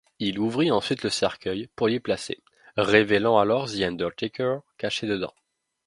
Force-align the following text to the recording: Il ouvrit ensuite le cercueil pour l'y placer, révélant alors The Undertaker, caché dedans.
Il 0.17 0.39
ouvrit 0.39 0.71
ensuite 0.71 1.03
le 1.03 1.11
cercueil 1.11 1.67
pour 1.75 1.87
l'y 1.87 1.99
placer, 1.99 2.39
révélant 2.75 3.37
alors 3.37 3.67
The 3.69 3.81
Undertaker, 3.81 4.57
caché 4.79 5.05
dedans. 5.05 5.35